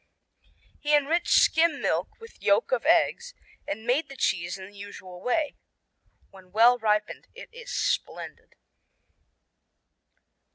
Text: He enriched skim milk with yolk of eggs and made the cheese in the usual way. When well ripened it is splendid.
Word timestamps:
He 0.79 0.95
enriched 0.95 1.27
skim 1.27 1.79
milk 1.79 2.19
with 2.19 2.41
yolk 2.41 2.71
of 2.71 2.87
eggs 2.87 3.35
and 3.67 3.85
made 3.85 4.09
the 4.09 4.15
cheese 4.17 4.57
in 4.57 4.65
the 4.67 4.75
usual 4.75 5.21
way. 5.21 5.57
When 6.31 6.51
well 6.51 6.79
ripened 6.79 7.27
it 7.35 7.49
is 7.53 7.71
splendid. 7.71 8.55